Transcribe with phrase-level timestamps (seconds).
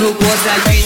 [0.00, 0.79] 如果再遇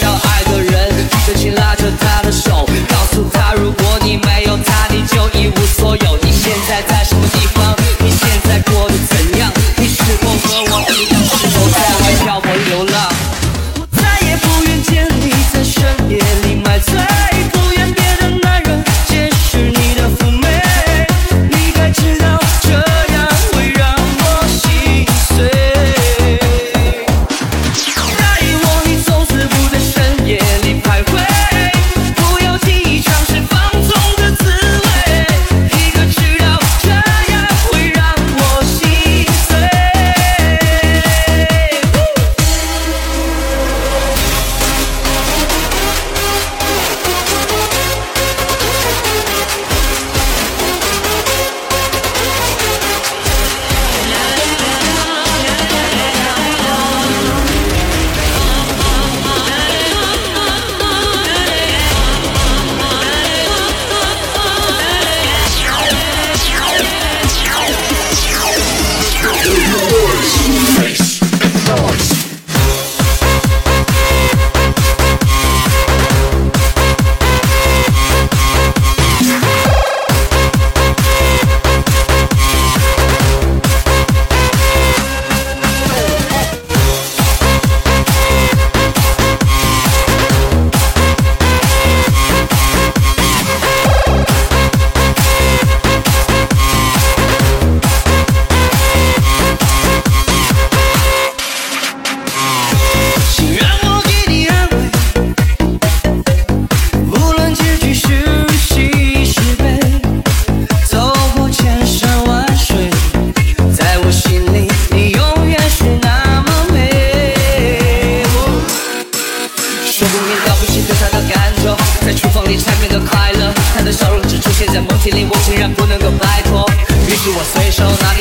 [124.75, 126.69] 在梦境里我竟然不能够摆脱。
[127.07, 128.14] 于是我随手拿